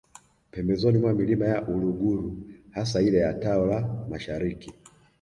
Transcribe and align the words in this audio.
Pembezoni 0.51 0.97
mwa 0.97 1.13
Milima 1.13 1.45
ya 1.45 1.67
Uluguru 1.67 2.37
hasa 2.71 3.01
ile 3.01 3.17
ya 3.17 3.33
Tao 3.33 3.65
la 3.65 4.05
Mashariki 4.09 4.73